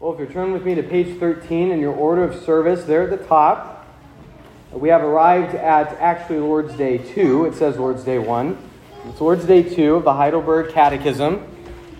[0.00, 3.02] Well, if you turn with me to page 13 in your order of service, there
[3.02, 3.84] at the top,
[4.70, 7.46] we have arrived at actually Lord's Day 2.
[7.46, 8.56] It says Lord's Day 1.
[9.06, 11.44] It's Lord's Day 2 of the Heidelberg Catechism.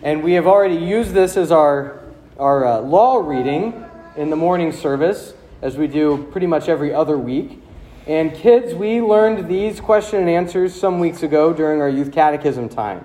[0.04, 2.00] And we have already used this as our,
[2.38, 3.84] our uh, law reading
[4.14, 7.60] in the morning service, as we do pretty much every other week.
[8.06, 12.68] And kids, we learned these question and answers some weeks ago during our youth catechism
[12.68, 13.04] time.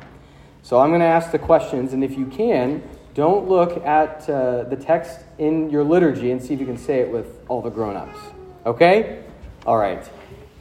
[0.62, 4.64] So I'm going to ask the questions, and if you can, don't look at uh,
[4.64, 7.70] the text in your liturgy and see if you can say it with all the
[7.70, 8.18] grown ups.
[8.66, 9.24] Okay?
[9.66, 10.04] All right.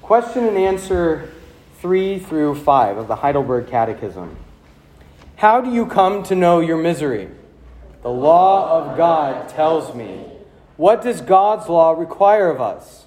[0.02, 1.30] Question and answer
[1.80, 4.37] 3 through 5 of the Heidelberg Catechism.
[5.37, 7.28] How do you come to know your misery?
[8.02, 10.27] The law of God tells me.
[10.77, 13.06] What does God's law require of us?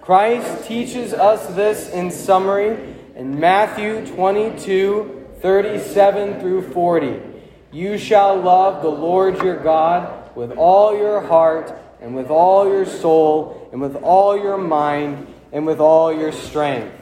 [0.00, 7.31] Christ teaches us this in summary in Matthew 22 37 through 40.
[7.72, 12.84] You shall love the Lord your God with all your heart, and with all your
[12.84, 16.94] soul, and with all your mind, and with all your strength.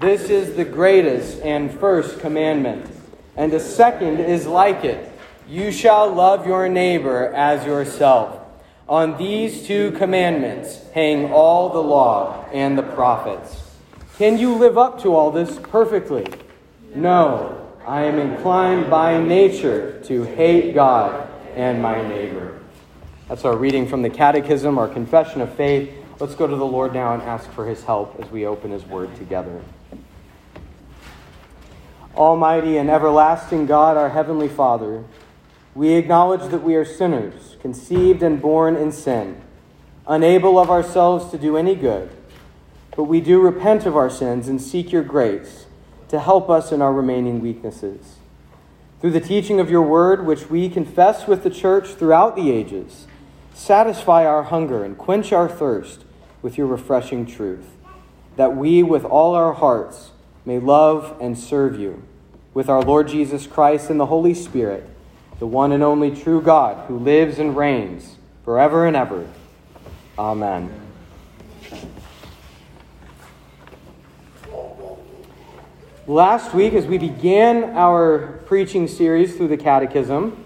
[0.00, 2.90] This is the greatest and first commandment.
[3.36, 5.12] And the second is like it
[5.48, 8.40] You shall love your neighbor as yourself.
[8.88, 13.62] On these two commandments hang all the law and the prophets.
[14.16, 16.26] Can you live up to all this perfectly?
[16.94, 17.57] No.
[17.88, 22.60] I am inclined by nature to hate God and my neighbor.
[23.28, 25.90] That's our reading from the Catechism, our confession of faith.
[26.20, 28.84] Let's go to the Lord now and ask for his help as we open his
[28.84, 29.62] word together.
[32.14, 35.04] Almighty and everlasting God, our heavenly Father,
[35.74, 39.40] we acknowledge that we are sinners, conceived and born in sin,
[40.06, 42.10] unable of ourselves to do any good.
[42.94, 45.64] But we do repent of our sins and seek your grace
[46.08, 48.16] to help us in our remaining weaknesses.
[49.00, 53.06] Through the teaching of your word, which we confess with the church throughout the ages,
[53.54, 56.04] satisfy our hunger and quench our thirst
[56.42, 57.66] with your refreshing truth,
[58.36, 60.10] that we, with all our hearts,
[60.44, 62.02] may love and serve you,
[62.54, 64.88] with our Lord Jesus Christ and the Holy Spirit,
[65.38, 69.28] the one and only true God who lives and reigns forever and ever.
[70.18, 70.87] Amen.
[76.08, 80.42] Last week, as we began our preaching series through the Catechism,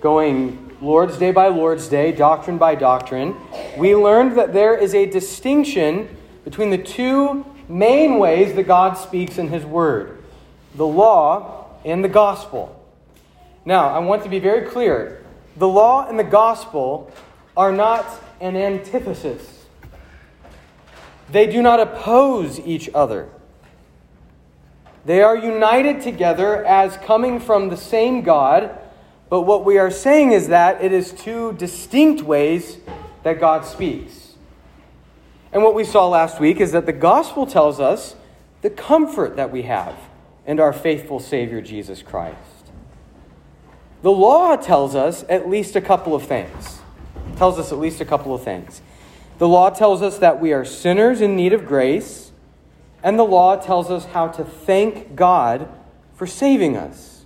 [0.00, 3.36] going Lord's Day by Lord's Day, doctrine by doctrine,
[3.76, 6.08] we learned that there is a distinction
[6.44, 10.20] between the two main ways that God speaks in His Word
[10.74, 12.84] the law and the gospel.
[13.64, 15.24] Now, I want to be very clear
[15.56, 17.12] the law and the gospel
[17.56, 18.04] are not
[18.40, 19.64] an antithesis,
[21.30, 23.28] they do not oppose each other.
[25.08, 28.78] They are united together as coming from the same God,
[29.30, 32.76] but what we are saying is that it is two distinct ways
[33.22, 34.34] that God speaks.
[35.50, 38.16] And what we saw last week is that the gospel tells us
[38.60, 39.96] the comfort that we have
[40.46, 42.36] in our faithful Savior Jesus Christ.
[44.02, 46.80] The law tells us at least a couple of things.
[47.38, 48.82] Tells us at least a couple of things.
[49.38, 52.27] The law tells us that we are sinners in need of grace
[53.02, 55.68] and the law tells us how to thank God
[56.14, 57.24] for saving us.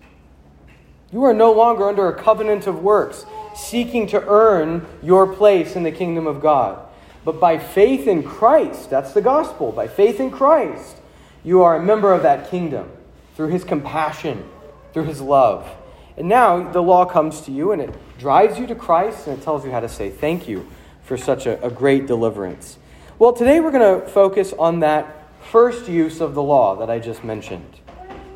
[1.12, 5.82] You are no longer under a covenant of works, seeking to earn your place in
[5.82, 6.78] the kingdom of God.
[7.24, 10.96] But by faith in Christ, that's the gospel, by faith in Christ,
[11.44, 12.90] you are a member of that kingdom
[13.36, 14.48] through his compassion,
[14.92, 15.68] through his love.
[16.16, 19.42] And now the law comes to you and it drives you to Christ and it
[19.42, 20.66] tells you how to say thank you
[21.02, 22.78] for such a, a great deliverance.
[23.18, 26.98] Well, today we're going to focus on that first use of the law that I
[26.98, 27.78] just mentioned.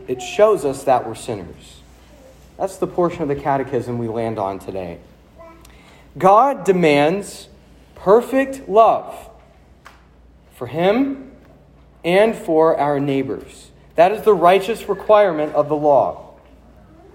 [0.09, 1.81] It shows us that we're sinners.
[2.59, 4.99] That's the portion of the catechism we land on today.
[6.17, 7.49] God demands
[7.94, 9.31] perfect love
[10.55, 11.33] for Him
[12.05, 13.71] and for our neighbors.
[13.97, 16.34] That is the righteous requirement of the law.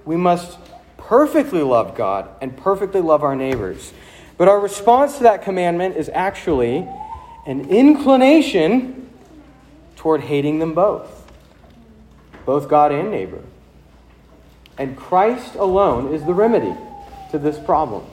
[0.06, 0.58] We must
[0.98, 3.94] perfectly love God and perfectly love our neighbors.
[4.38, 6.88] But our response to that commandment is actually
[7.46, 9.01] an inclination
[10.02, 11.32] toward hating them both,
[12.44, 13.44] both God and neighbor.
[14.76, 16.74] And Christ alone is the remedy
[17.30, 18.04] to this problem.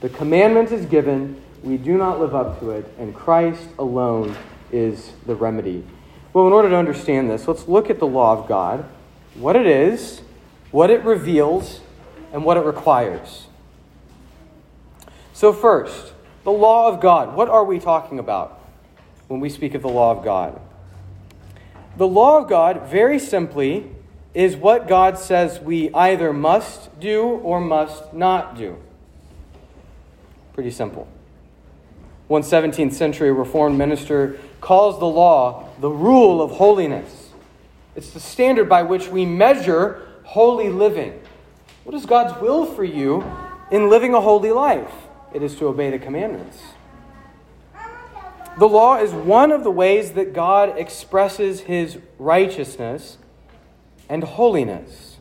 [0.00, 4.34] The commandment is given, we do not live up to it, and Christ alone
[4.72, 5.84] is the remedy.
[6.32, 8.86] Well, in order to understand this, let's look at the law of God,
[9.34, 10.22] what it is,
[10.70, 11.80] what it reveals,
[12.32, 13.46] and what it requires.
[15.34, 16.14] So, first,
[16.44, 17.36] the law of God.
[17.36, 18.55] What are we talking about?
[19.28, 20.60] When we speak of the law of God.
[21.96, 23.90] The law of God, very simply,
[24.34, 28.76] is what God says we either must do or must not do.
[30.52, 31.08] Pretty simple.
[32.28, 37.30] One 17th century Reformed minister calls the law the rule of holiness.
[37.94, 41.18] It's the standard by which we measure holy living.
[41.84, 43.24] What is God's will for you
[43.70, 44.92] in living a holy life?
[45.32, 46.58] It is to obey the commandments.
[48.58, 53.18] The law is one of the ways that God expresses his righteousness
[54.08, 55.18] and holiness.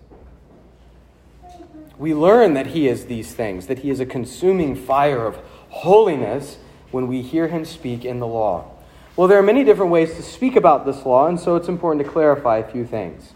[1.97, 5.35] We learn that he is these things, that he is a consuming fire of
[5.69, 6.57] holiness
[6.91, 8.71] when we hear him speak in the law.
[9.17, 12.05] Well, there are many different ways to speak about this law, and so it's important
[12.05, 13.33] to clarify a few things.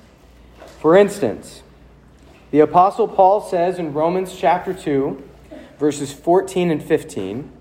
[0.80, 1.62] For instance,
[2.52, 5.22] the Apostle Paul says in Romans chapter 2,
[5.78, 7.52] verses 14 and 15,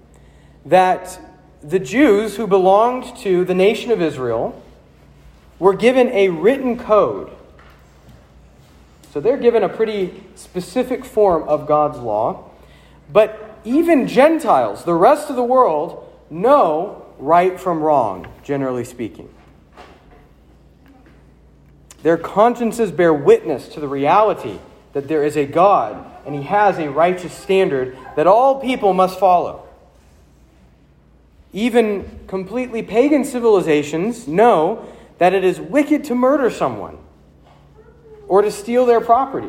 [0.67, 1.21] that
[1.63, 4.63] the Jews who belonged to the nation of Israel
[5.59, 7.33] were given a written code.
[9.13, 12.51] So they're given a pretty specific form of God's law.
[13.13, 19.29] But even Gentiles, the rest of the world, know right from wrong, generally speaking.
[22.03, 24.59] Their consciences bear witness to the reality
[24.93, 29.19] that there is a God and he has a righteous standard that all people must
[29.19, 29.68] follow.
[31.53, 34.87] Even completely pagan civilizations know
[35.19, 36.99] that it is wicked to murder someone
[38.29, 39.49] or to steal their property.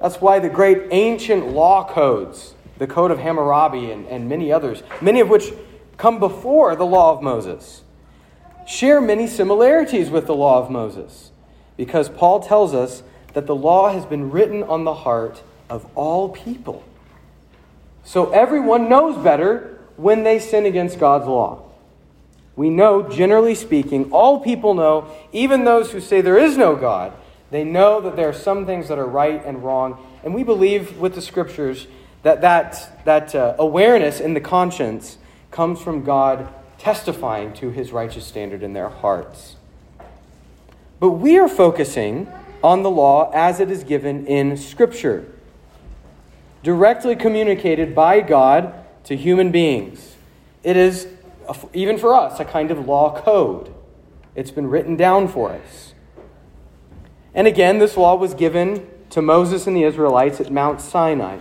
[0.00, 4.82] That's why the great ancient law codes, the Code of Hammurabi and, and many others,
[5.00, 5.52] many of which
[5.96, 7.82] come before the law of Moses,
[8.66, 11.30] share many similarities with the law of Moses.
[11.76, 16.28] Because Paul tells us that the law has been written on the heart of all
[16.28, 16.84] people.
[18.04, 21.62] So everyone knows better when they sin against God's law.
[22.56, 27.12] We know, generally speaking, all people know, even those who say there is no God,
[27.50, 29.98] they know that there are some things that are right and wrong.
[30.22, 31.86] And we believe with the scriptures
[32.22, 35.18] that that, that uh, awareness in the conscience
[35.50, 39.56] comes from God testifying to his righteous standard in their hearts.
[40.98, 42.28] But we are focusing
[42.62, 45.26] on the law as it is given in Scripture,
[46.62, 50.16] directly communicated by God to human beings.
[50.62, 51.08] It is,
[51.72, 53.74] even for us, a kind of law code.
[54.34, 55.94] It's been written down for us.
[57.34, 61.38] And again, this law was given to Moses and the Israelites at Mount Sinai.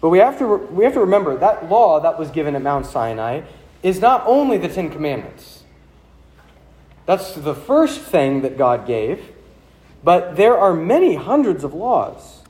[0.00, 2.86] But we have to, we have to remember that law that was given at Mount
[2.86, 3.42] Sinai
[3.82, 5.64] is not only the Ten Commandments.
[7.06, 9.32] That's the first thing that God gave,
[10.02, 12.42] but there are many hundreds of laws.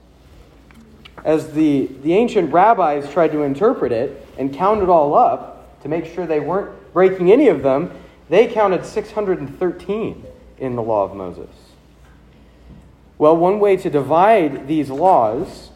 [1.25, 6.07] As the, the ancient rabbis tried to interpret it, and counted all up to make
[6.07, 7.93] sure they weren't breaking any of them,
[8.31, 10.25] they counted 613
[10.57, 11.51] in the law of Moses.
[13.19, 15.69] Well, one way to divide these laws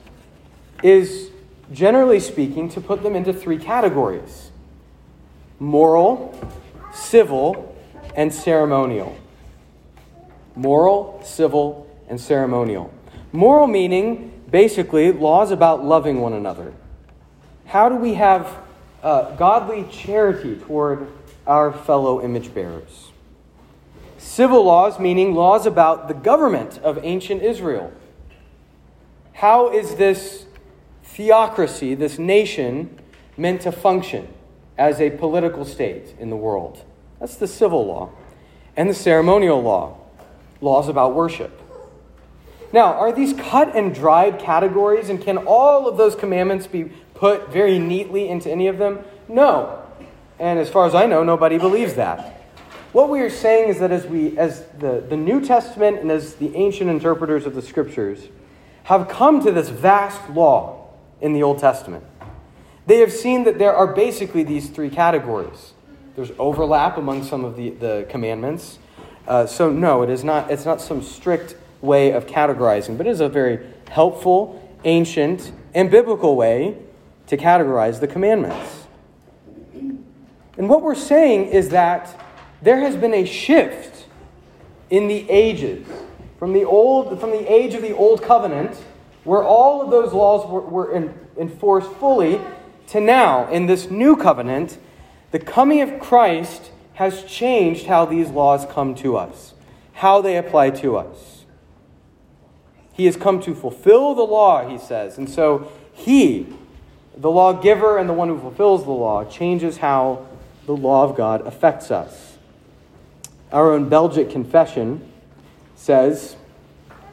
[0.82, 1.31] is,
[1.72, 4.50] generally speaking, to put them into three categories
[5.61, 6.34] moral,
[6.94, 7.76] civil,
[8.16, 9.14] and ceremonial.
[10.56, 12.90] Moral, civil, and ceremonial.
[13.31, 16.72] Moral meaning basically laws about loving one another
[17.75, 18.56] how do we have
[19.03, 21.09] uh, godly charity toward
[21.44, 23.11] our fellow image bearers?
[24.17, 27.93] Civil laws, meaning laws about the government of ancient Israel.
[29.32, 30.47] How is this
[31.03, 32.97] theocracy, this nation,
[33.37, 34.28] meant to function
[34.78, 36.85] as a political state in the world?
[37.19, 38.11] That's the civil law.
[38.76, 39.99] And the ceremonial law,
[40.61, 41.61] laws about worship.
[42.73, 46.93] Now, are these cut and dried categories, and can all of those commandments be
[47.25, 48.99] put very neatly into any of them?
[49.28, 49.83] No.
[50.38, 52.43] And as far as I know, nobody believes that.
[52.93, 56.35] What we are saying is that as we as the, the New Testament and as
[56.35, 58.28] the ancient interpreters of the scriptures
[58.83, 60.90] have come to this vast law
[61.23, 62.04] in the Old Testament,
[62.87, 65.73] they have seen that there are basically these three categories.
[66.16, 68.78] There's overlap among some of the, the commandments.
[69.26, 73.11] Uh, so no, it is not it's not some strict way of categorizing, but it
[73.11, 76.76] is a very helpful, ancient, and biblical way
[77.26, 78.85] to categorize the commandments.
[80.57, 82.21] And what we're saying is that
[82.62, 84.07] there has been a shift
[84.90, 85.87] in the ages
[86.38, 88.76] from the old from the age of the old covenant
[89.25, 92.40] where all of those laws were, were in, enforced fully
[92.87, 94.78] to now in this new covenant
[95.31, 99.54] the coming of Christ has changed how these laws come to us
[99.95, 101.45] how they apply to us
[102.93, 106.47] he has come to fulfill the law he says and so he
[107.16, 110.26] the lawgiver and the one who fulfills the law changes how
[110.66, 112.37] the law of God affects us.
[113.52, 115.12] Our own Belgic confession
[115.76, 116.37] says,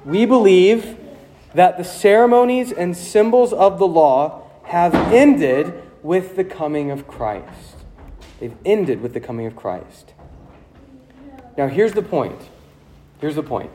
[0.05, 0.97] We believe
[1.53, 7.75] that the ceremonies and symbols of the law have ended with the coming of Christ.
[8.39, 10.13] They've ended with the coming of Christ.
[11.57, 12.49] Now, here's the point.
[13.19, 13.69] Here's the point.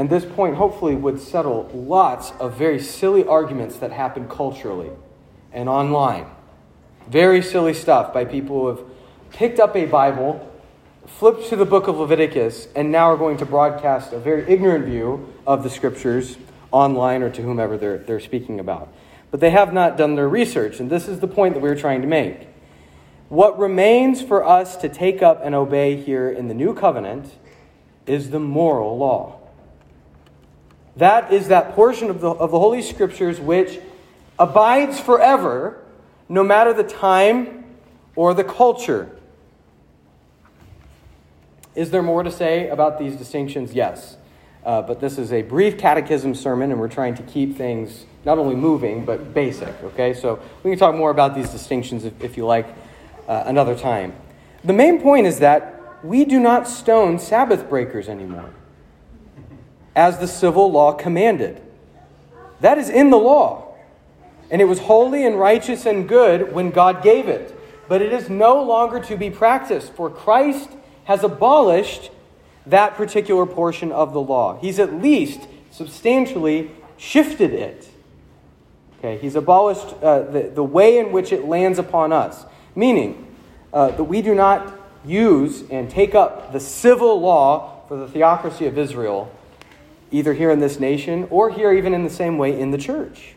[0.00, 4.88] And this point hopefully would settle lots of very silly arguments that happen culturally
[5.52, 6.24] and online.
[7.06, 8.80] Very silly stuff by people who have
[9.28, 10.50] picked up a Bible,
[11.06, 14.86] flipped to the book of Leviticus, and now are going to broadcast a very ignorant
[14.86, 16.38] view of the scriptures
[16.70, 18.90] online or to whomever they're, they're speaking about.
[19.30, 22.00] But they have not done their research, and this is the point that we're trying
[22.00, 22.48] to make.
[23.28, 27.34] What remains for us to take up and obey here in the new covenant
[28.06, 29.39] is the moral law.
[30.96, 33.78] That is that portion of the, of the Holy Scriptures which
[34.38, 35.82] abides forever,
[36.28, 37.64] no matter the time
[38.16, 39.10] or the culture.
[41.74, 43.72] Is there more to say about these distinctions?
[43.72, 44.16] Yes.
[44.64, 48.36] Uh, but this is a brief catechism sermon, and we're trying to keep things not
[48.36, 50.12] only moving, but basic, okay?
[50.12, 52.66] So we can talk more about these distinctions if, if you like
[53.26, 54.12] uh, another time.
[54.64, 58.50] The main point is that we do not stone Sabbath breakers anymore,
[59.94, 61.60] as the civil law commanded.
[62.60, 63.74] That is in the law.
[64.50, 67.56] And it was holy and righteous and good when God gave it.
[67.88, 70.70] But it is no longer to be practiced, for Christ
[71.04, 72.10] has abolished
[72.66, 74.58] that particular portion of the law.
[74.60, 77.88] He's at least substantially shifted it.
[78.98, 82.44] Okay, he's abolished uh, the, the way in which it lands upon us
[82.74, 83.26] meaning
[83.72, 88.66] uh, that we do not use and take up the civil law for the theocracy
[88.66, 89.32] of Israel,
[90.10, 93.34] either here in this nation or here even in the same way in the church.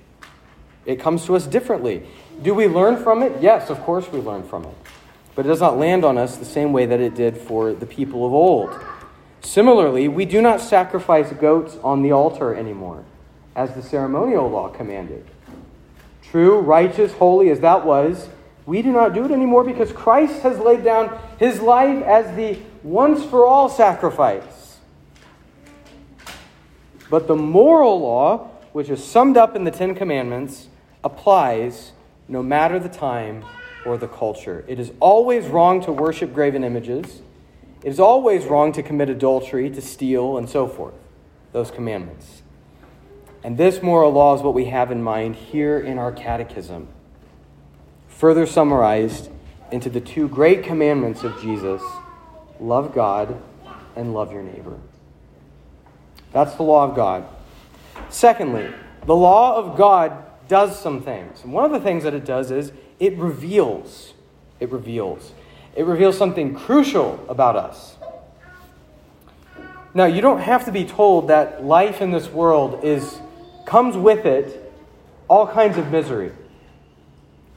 [0.86, 2.04] It comes to us differently.
[2.42, 3.42] Do we learn from it?
[3.42, 4.76] Yes, of course we learn from it.
[5.36, 7.86] But it does not land on us the same way that it did for the
[7.86, 8.80] people of old.
[9.42, 13.04] Similarly, we do not sacrifice goats on the altar anymore,
[13.56, 15.26] as the ceremonial law commanded.
[16.22, 18.30] True, righteous, holy as that was,
[18.66, 22.58] we do not do it anymore because Christ has laid down his life as the
[22.82, 24.63] once for all sacrifice.
[27.14, 30.70] But the moral law, which is summed up in the Ten Commandments,
[31.04, 31.92] applies
[32.28, 33.46] no matter the time
[33.86, 34.66] or the culture.
[34.68, 37.22] It is always wrong to worship graven images.
[37.84, 40.96] It is always wrong to commit adultery, to steal, and so forth.
[41.52, 42.42] Those commandments.
[43.44, 46.88] And this moral law is what we have in mind here in our catechism
[48.08, 49.30] further summarized
[49.72, 51.84] into the two great commandments of Jesus
[52.60, 53.40] love God
[53.96, 54.80] and love your neighbor.
[56.34, 57.26] That's the law of God.
[58.10, 58.74] Secondly,
[59.06, 61.44] the law of God does some things.
[61.44, 64.14] And one of the things that it does is it reveals.
[64.60, 65.32] It reveals.
[65.76, 67.96] It reveals something crucial about us.
[69.94, 73.20] Now, you don't have to be told that life in this world is
[73.66, 74.74] comes with it
[75.28, 76.32] all kinds of misery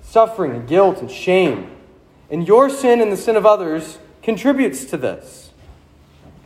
[0.02, 1.70] suffering and guilt and shame.
[2.30, 5.50] And your sin and the sin of others contributes to this.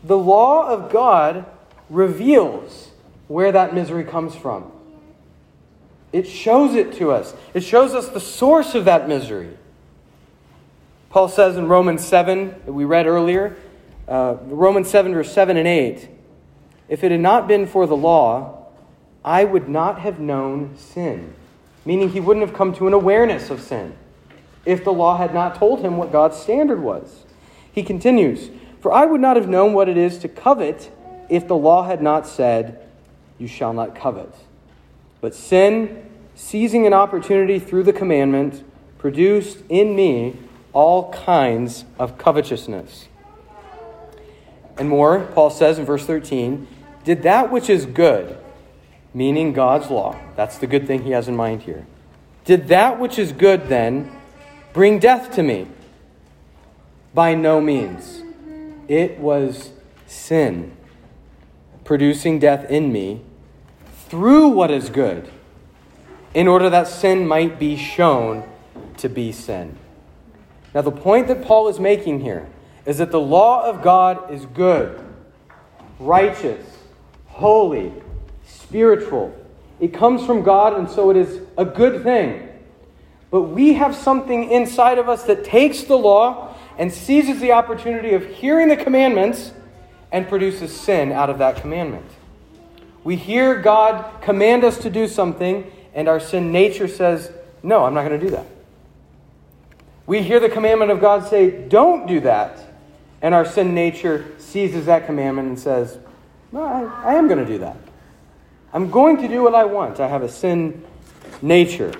[0.02, 1.44] The law of God
[1.90, 2.90] reveals
[3.28, 4.72] where that misery comes from.
[6.12, 7.34] It shows it to us.
[7.52, 9.56] It shows us the source of that misery.
[11.10, 13.56] Paul says in Romans 7, that we read earlier,
[14.08, 16.08] uh, Romans 7, verse 7 and 8,
[16.88, 18.66] if it had not been for the law,
[19.24, 21.34] I would not have known sin
[21.84, 23.96] meaning he wouldn't have come to an awareness of sin
[24.64, 27.24] if the law had not told him what God's standard was.
[27.72, 30.90] He continues, For I would not have known what it is to covet
[31.30, 32.86] if the law had not said,
[33.38, 34.34] You shall not covet.
[35.20, 38.64] But sin, seizing an opportunity through the commandment,
[38.98, 40.36] produced in me
[40.72, 43.06] all kinds of covetousness.
[44.76, 46.66] And more, Paul says in verse 13,
[47.04, 48.36] Did that which is good,
[49.14, 50.18] meaning God's law.
[50.36, 51.86] That's the good thing he has in mind here.
[52.44, 54.10] Did that which is good then
[54.72, 55.68] bring death to me?
[57.14, 58.22] By no means.
[58.88, 59.70] It was
[60.06, 60.76] sin
[61.90, 63.20] producing death in me
[64.08, 65.28] through what is good,
[66.34, 68.48] in order that sin might be shown
[68.96, 69.76] to be sin.
[70.72, 72.48] Now, the point that Paul is making here
[72.86, 75.04] is that the law of God is good,
[75.98, 76.64] righteous,
[77.26, 77.92] holy,
[78.46, 79.36] spiritual.
[79.80, 82.50] It comes from God, and so it is a good thing.
[83.32, 88.12] But we have something inside of us that takes the law and seizes the opportunity
[88.12, 89.50] of hearing the commandments
[90.12, 92.06] and produces sin out of that commandment.
[93.04, 97.94] We hear God command us to do something, and our sin nature says, No, I'm
[97.94, 98.46] not going to do that.
[100.06, 102.58] We hear the commandment of God say, Don't do that.
[103.22, 105.98] And our sin nature seizes that commandment and says,
[106.52, 107.76] No, I, I am going to do that.
[108.72, 110.00] I'm going to do what I want.
[110.00, 110.84] I have a sin
[111.42, 111.92] nature.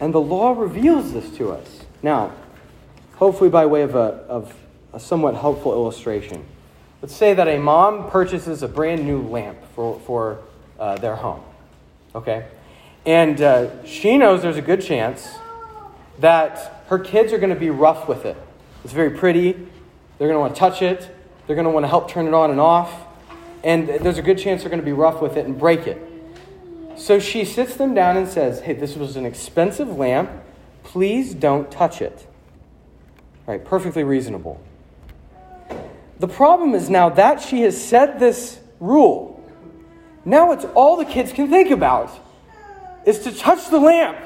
[0.00, 1.80] And the law reveals this to us.
[2.02, 2.32] Now,
[3.16, 4.54] hopefully by way of a, of
[4.92, 6.44] a somewhat helpful illustration.
[7.00, 10.40] Let's say that a mom purchases a brand new lamp for, for
[10.80, 11.42] uh, their home.
[12.14, 12.46] Okay?
[13.06, 15.38] And uh, she knows there's a good chance
[16.18, 18.36] that her kids are going to be rough with it.
[18.82, 19.52] It's very pretty.
[19.52, 21.08] They're going to want to touch it.
[21.46, 22.92] They're going to want to help turn it on and off.
[23.62, 26.02] And there's a good chance they're going to be rough with it and break it.
[26.96, 30.30] So she sits them down and says, Hey, this was an expensive lamp.
[30.82, 32.26] Please don't touch it.
[33.46, 33.64] Right?
[33.64, 34.60] Perfectly reasonable.
[36.20, 39.42] The problem is now that she has said this rule,
[40.24, 42.10] now it's all the kids can think about
[43.06, 44.18] is to touch the lamp.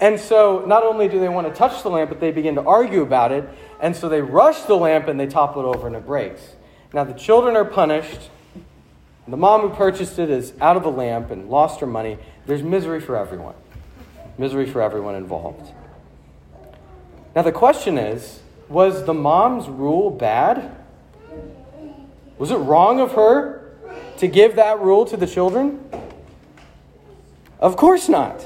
[0.00, 2.62] And so not only do they want to touch the lamp, but they begin to
[2.62, 3.48] argue about it.
[3.80, 6.56] And so they rush the lamp and they topple it over and it breaks.
[6.92, 8.30] Now the children are punished.
[9.28, 12.18] The mom who purchased it is out of the lamp and lost her money.
[12.46, 13.54] There's misery for everyone.
[14.38, 15.72] Misery for everyone involved.
[17.36, 20.81] Now the question is was the mom's rule bad?
[22.42, 23.72] Was it wrong of her
[24.18, 25.78] to give that rule to the children?
[27.60, 28.44] Of course not.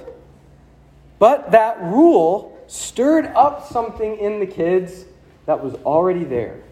[1.19, 5.07] But that rule stirred up something in the kids
[5.47, 6.63] that was already there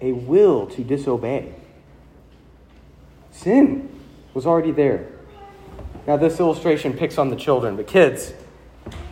[0.00, 1.54] a will to disobey.
[3.32, 3.88] Sin
[4.32, 5.08] was already there.
[6.06, 8.32] Now, this illustration picks on the children, but kids,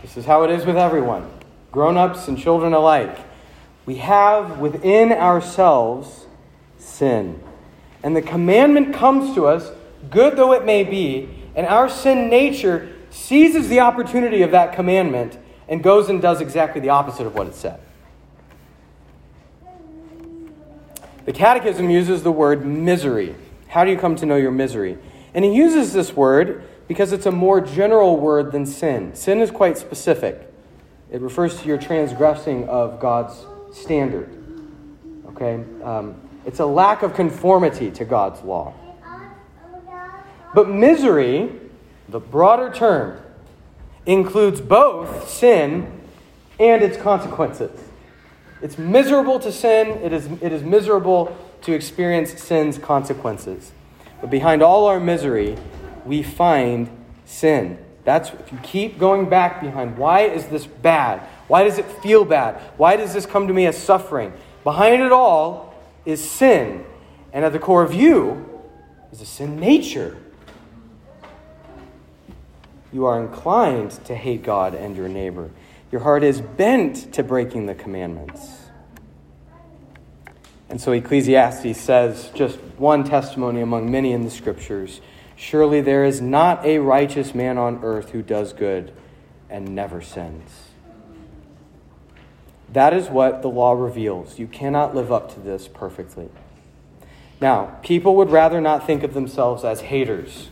[0.03, 1.29] this is how it is with everyone,
[1.73, 3.19] grown ups and children alike.
[3.85, 6.27] We have within ourselves
[6.81, 7.41] sin.
[8.03, 9.71] And the commandment comes to us,
[10.11, 15.39] good though it may be, and our sin nature seizes the opportunity of that commandment
[15.69, 17.81] and goes and does exactly the opposite of what it said.
[21.25, 23.35] The Catechism uses the word misery.
[23.69, 24.99] How do you come to know your misery?
[25.35, 29.15] And he uses this word because it's a more general word than sin.
[29.15, 30.53] Sin is quite specific,
[31.11, 34.29] it refers to your transgressing of God's standard.
[35.29, 35.63] Okay?
[35.83, 36.17] Um,
[36.51, 38.75] it's a lack of conformity to God's law.
[40.53, 41.49] But misery
[42.09, 43.21] the broader term
[44.05, 46.01] includes both sin
[46.59, 47.71] and its consequences.
[48.61, 53.71] It's miserable to sin, it is, it is miserable to experience sin's consequences.
[54.21, 55.57] But behind all our misery,
[56.05, 56.91] we find
[57.27, 57.79] sin.
[58.03, 61.21] That's if you keep going back behind why is this bad?
[61.47, 62.61] Why does it feel bad?
[62.77, 64.33] Why does this come to me as suffering?
[64.65, 65.70] Behind it all
[66.05, 66.85] is sin.
[67.33, 68.63] And at the core of you
[69.13, 70.17] is a sin nature
[72.93, 75.51] you are inclined to hate God and your neighbor.
[75.93, 78.49] Your heart is bent to breaking the commandments.
[80.69, 85.01] And so Ecclesiastes says, just one testimony among many in the scriptures
[85.37, 88.93] Surely there is not a righteous man on earth who does good
[89.49, 90.70] and never sins.
[92.73, 94.39] That is what the law reveals.
[94.39, 96.29] You cannot live up to this perfectly.
[97.41, 100.49] Now, people would rather not think of themselves as haters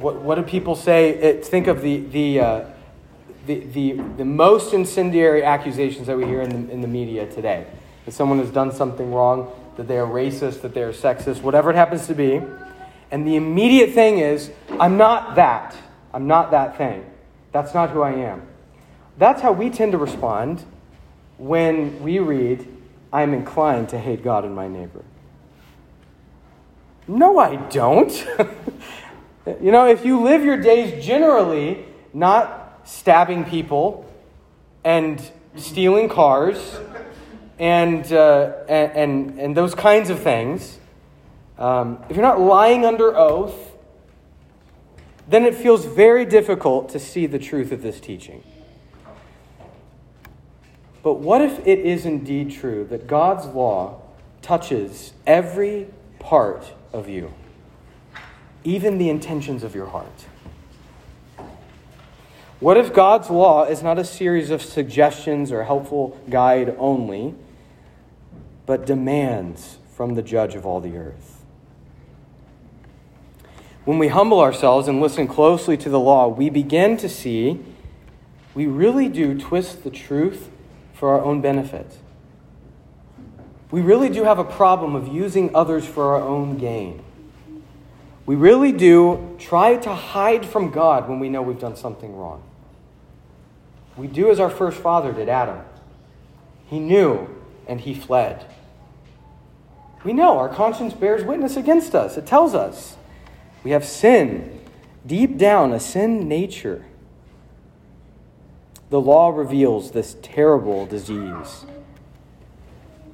[0.00, 1.10] what, what do people say?
[1.10, 2.64] It, think of the, the, uh,
[3.46, 7.66] the, the, the most incendiary accusations that we hear in the, in the media today.
[8.06, 11.70] That someone has done something wrong, that they are racist, that they are sexist, whatever
[11.70, 12.40] it happens to be.
[13.10, 15.76] And the immediate thing is, I'm not that.
[16.14, 17.04] I'm not that thing.
[17.52, 18.46] That's not who I am.
[19.20, 20.64] That's how we tend to respond
[21.36, 22.66] when we read,
[23.12, 25.04] I'm inclined to hate God and my neighbor.
[27.06, 28.26] No, I don't.
[29.46, 34.08] You know, if you live your days generally not stabbing people
[34.84, 35.20] and
[35.56, 36.78] stealing cars
[37.58, 40.78] and, uh, and, and, and, those kinds of things,
[41.58, 43.72] um, if you're not lying under oath,
[45.26, 48.44] then it feels very difficult to see the truth of this teaching.
[51.02, 54.02] But what if it is indeed true that God's law
[54.42, 57.32] touches every part of you?
[58.64, 60.26] even the intentions of your heart?
[62.58, 67.34] What if God's law is not a series of suggestions or helpful guide only,
[68.66, 71.42] but demands from the judge of all the earth?
[73.86, 77.60] When we humble ourselves and listen closely to the law, we begin to see
[78.54, 80.50] we really do twist the truth
[81.00, 81.96] for our own benefit.
[83.70, 87.02] We really do have a problem of using others for our own gain.
[88.26, 92.42] We really do try to hide from God when we know we've done something wrong.
[93.96, 95.64] We do as our first father did, Adam.
[96.66, 97.34] He knew
[97.66, 98.44] and he fled.
[100.04, 102.18] We know our conscience bears witness against us.
[102.18, 102.96] It tells us
[103.64, 104.60] we have sin,
[105.06, 106.84] deep down, a sin nature.
[108.90, 111.64] The law reveals this terrible disease.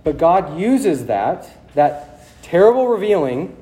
[0.02, 3.56] But God uses that, that terrible revealing,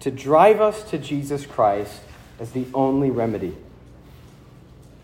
[0.00, 2.00] to drive us to Jesus Christ
[2.38, 3.56] as the only remedy.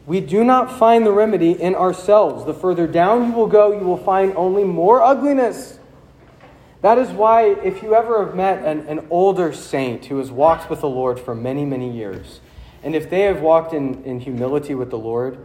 [0.07, 2.45] We do not find the remedy in ourselves.
[2.45, 5.79] The further down you will go, you will find only more ugliness.
[6.81, 10.69] That is why, if you ever have met an, an older saint who has walked
[10.69, 12.41] with the Lord for many, many years,
[12.83, 15.39] and if they have walked in, in humility with the Lord,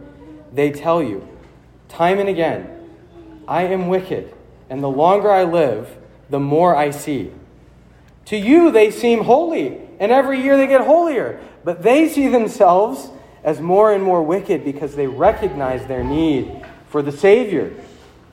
[0.52, 1.26] they tell you
[1.88, 2.68] time and again,
[3.46, 4.34] I am wicked,
[4.68, 5.96] and the longer I live,
[6.28, 7.32] the more I see.
[8.26, 13.08] To you, they seem holy, and every year they get holier, but they see themselves
[13.42, 17.72] as more and more wicked because they recognize their need for the Savior.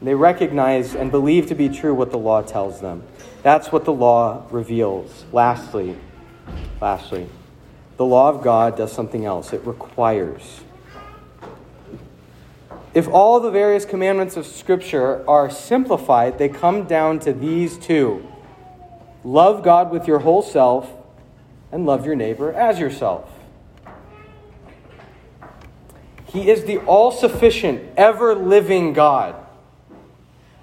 [0.02, 3.04] They recognize and believe to be true what the law tells them.
[3.42, 5.24] That's what the law reveals.
[5.32, 5.96] Lastly,
[6.82, 7.30] lastly,
[7.98, 9.54] the law of God does something else.
[9.54, 10.62] It requires.
[12.96, 18.26] If all the various commandments of Scripture are simplified, they come down to these two
[19.26, 20.90] love God with your whole self
[21.74, 23.30] and love your neighbor as yourself.
[26.28, 29.36] He is the all sufficient, ever living God.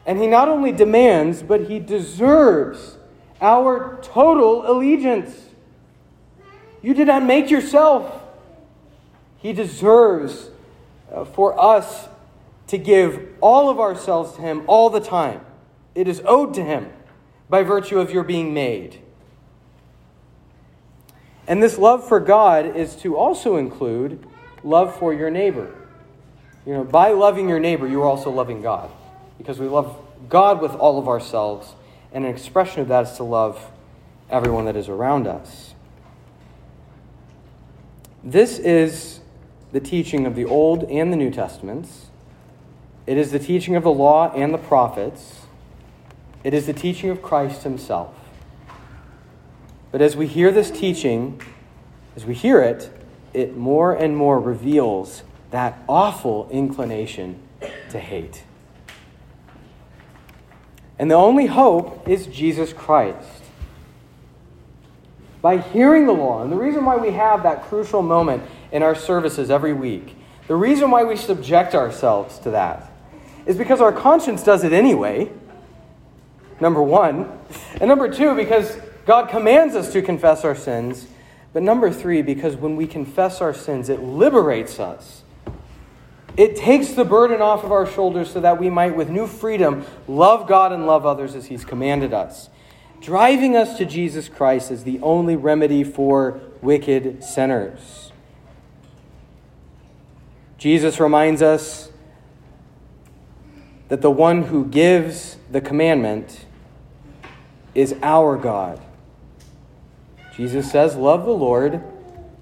[0.07, 2.97] And He not only demands, but He deserves
[3.42, 5.49] our total allegiance.
[6.81, 8.23] You did not make yourself.
[9.37, 10.49] He deserves
[11.12, 12.09] uh, for us
[12.73, 15.43] to give all of ourselves to Him all the time.
[15.95, 16.91] It is owed to Him
[17.51, 19.03] by virtue of your being made.
[21.47, 24.27] And this love for God is to also include
[24.65, 25.75] love for your neighbor.
[26.65, 28.91] You know, by loving your neighbor, you are also loving God.
[29.37, 29.95] Because we love
[30.31, 31.75] God with all of ourselves,
[32.11, 33.71] and an expression of that is to love
[34.31, 35.75] everyone that is around us.
[38.25, 39.21] This is
[39.73, 42.07] the teaching of the Old and the New Testaments.
[43.07, 45.43] It is the teaching of the law and the prophets.
[46.45, 48.15] It is the teaching of Christ himself.
[49.91, 51.41] But as we hear this teaching,
[52.17, 52.91] as we hear it,
[53.35, 57.41] it more and more reveals that awful inclination
[57.91, 58.45] to hate.
[60.99, 63.43] And the only hope is Jesus Christ.
[65.41, 68.95] By hearing the law, and the reason why we have that crucial moment in our
[68.95, 72.92] services every week, the reason why we subject ourselves to that,
[73.47, 75.31] is because our conscience does it anyway,
[76.61, 77.31] number one.
[77.81, 81.07] And number two, because God commands us to confess our sins
[81.53, 85.23] but number three, because when we confess our sins, it liberates us.
[86.37, 89.85] It takes the burden off of our shoulders so that we might, with new freedom,
[90.09, 92.49] love God and love others as He's commanded us.
[93.03, 98.13] Driving us to Jesus Christ is the only remedy for wicked sinners.
[100.57, 101.92] Jesus reminds us
[103.93, 106.47] that the one who gives the commandment
[107.75, 108.81] is our God.
[110.35, 111.85] Jesus says, Love the Lord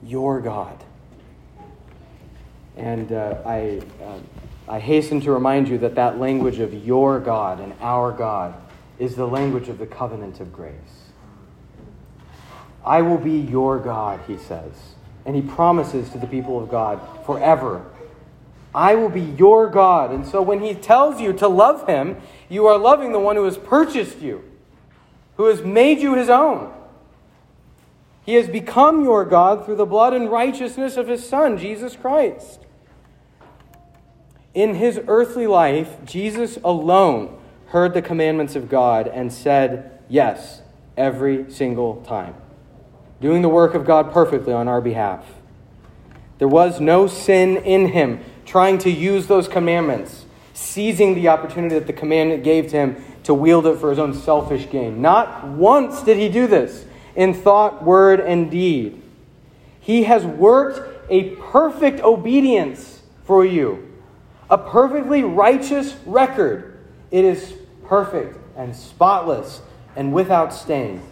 [0.01, 0.79] your God.
[2.77, 4.19] And uh, I, uh,
[4.69, 8.55] I hasten to remind you that that language of your God and our God
[9.01, 11.11] is the language of the covenant of grace.
[12.87, 14.71] I will be your God, he says.
[15.27, 17.85] And he promises to the people of God forever.
[18.74, 20.12] I will be your God.
[20.12, 22.16] And so when he tells you to love him,
[22.48, 24.44] you are loving the one who has purchased you,
[25.37, 26.72] who has made you his own.
[28.24, 32.61] He has become your God through the blood and righteousness of his Son, Jesus Christ.
[34.54, 40.62] In his earthly life, Jesus alone heard the commandments of God and said, Yes,
[40.96, 42.35] every single time,
[43.20, 45.24] doing the work of God perfectly on our behalf.
[46.38, 48.20] There was no sin in him
[48.51, 53.33] trying to use those commandments, seizing the opportunity that the commandment gave to him to
[53.33, 55.01] wield it for his own selfish gain.
[55.01, 56.85] Not once did he do this
[57.15, 59.01] in thought, word, and deed.
[59.79, 63.89] He has worked a perfect obedience for you,
[64.51, 66.77] a perfectly righteous record.
[67.13, 69.63] It is perfect and spotless
[69.95, 71.03] and without stain,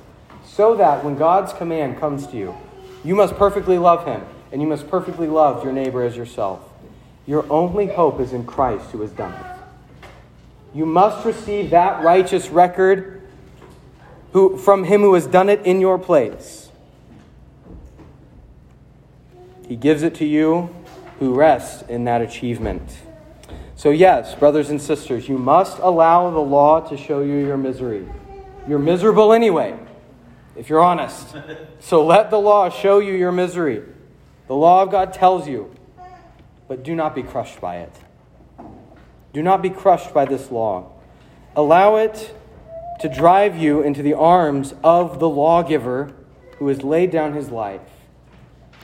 [0.44, 2.56] so that when God's command comes to you,
[3.04, 6.67] you must perfectly love Him and you must perfectly love your neighbor as yourself.
[7.28, 10.06] Your only hope is in Christ who has done it.
[10.74, 13.20] You must receive that righteous record
[14.32, 16.70] who, from him who has done it in your place.
[19.66, 20.74] He gives it to you
[21.18, 22.96] who rest in that achievement.
[23.76, 28.08] So, yes, brothers and sisters, you must allow the law to show you your misery.
[28.66, 29.78] You're miserable anyway,
[30.56, 31.36] if you're honest.
[31.80, 33.82] So let the law show you your misery.
[34.48, 35.72] The law of God tells you,
[36.68, 37.92] but do not be crushed by it.
[39.32, 40.92] Do not be crushed by this law.
[41.56, 42.34] Allow it
[43.00, 46.12] to drive you into the arms of the lawgiver
[46.58, 47.80] who has laid down his life.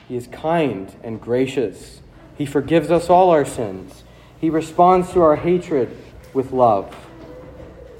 [0.08, 2.00] He is kind and gracious.
[2.36, 4.04] He forgives us all our sins.
[4.40, 5.96] He responds to our hatred
[6.32, 6.94] with love.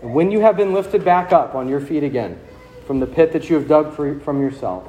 [0.02, 2.38] And when you have been lifted back up on your feet again
[2.86, 4.86] from the pit that you have dug for, from yourself,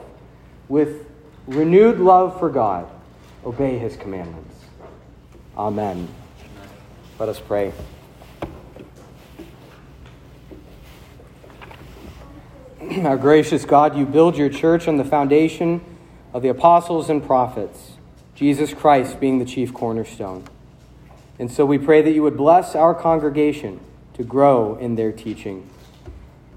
[0.67, 1.07] with
[1.47, 2.89] renewed love for God,
[3.45, 4.64] obey his commandments.
[5.57, 6.09] Amen.
[7.17, 7.71] Let us pray.
[13.03, 15.79] Our gracious God, you build your church on the foundation
[16.33, 17.93] of the apostles and prophets,
[18.35, 20.43] Jesus Christ being the chief cornerstone.
[21.39, 23.79] And so we pray that you would bless our congregation
[24.15, 25.69] to grow in their teaching.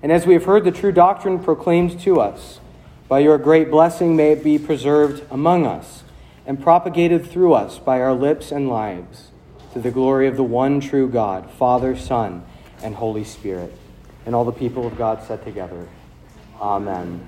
[0.02, 2.58] And as we have heard the true doctrine proclaimed to us,
[3.06, 6.02] by your great blessing may it be preserved among us
[6.48, 9.28] and propagated through us by our lips and lives
[9.74, 12.42] to the glory of the one true God, Father, Son,
[12.82, 13.70] and Holy Spirit.
[14.24, 15.86] And all the people of God said together,
[16.58, 17.24] Amen.